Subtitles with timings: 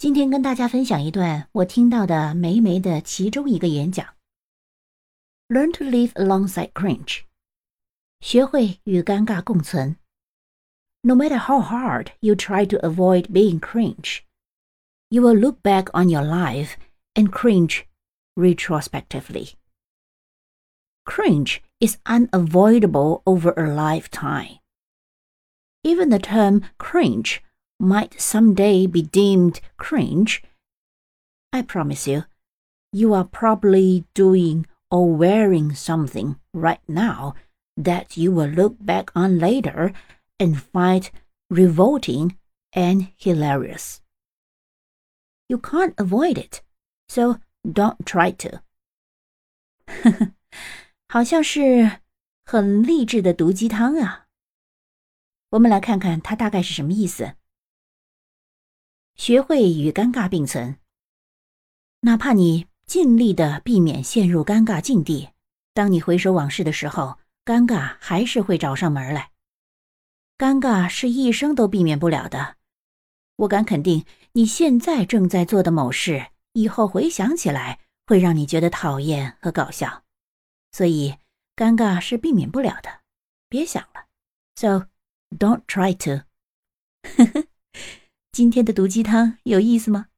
[0.00, 4.16] 今天跟大家分享一段我听到的霉霉的其中一个演讲。
[5.48, 7.24] Learn to live alongside cringe，
[8.20, 9.98] 学会与尴尬共存。
[11.02, 14.20] No matter how hard you try to avoid being cringe,
[15.10, 16.76] you will look back on your life
[17.12, 17.82] and cringe
[18.36, 19.50] retrospectively.
[21.04, 24.60] Cringe is unavoidable over a lifetime.
[25.82, 27.42] Even the term cringe
[27.79, 30.41] might someday be deemed cringe,
[31.51, 32.23] I promise you,
[32.91, 37.33] you are probably doing or wearing something right now
[37.75, 39.93] that you will look back on later
[40.39, 41.09] and find
[41.49, 42.37] revolting
[42.73, 44.01] and hilarious.
[45.49, 46.61] You can't avoid it,
[47.07, 48.61] so don't try to.
[51.07, 51.99] 好像是
[52.43, 54.27] 很励志的毒鸡汤啊！
[55.51, 57.35] 我们来看看它大概是什么意思。
[59.20, 60.78] 学会与尴尬并存，
[62.00, 65.28] 哪怕你尽力的避免陷入尴尬境地，
[65.74, 69.30] 当你回首往事的时候，尴尬还是会找上门来。
[70.38, 72.56] 尴尬是一生都避免不了的。
[73.36, 80.02] 我敢肯定，你现在正在做的某事，以后回想起来会让你觉得讨厌和搞笑。
[80.72, 81.14] 所以，
[81.54, 83.02] 尴尬是避免不了的，
[83.50, 84.06] 别想了。
[84.56, 84.86] So
[85.28, 86.24] don't try to。
[88.32, 90.09] 今天的毒鸡汤有意思吗？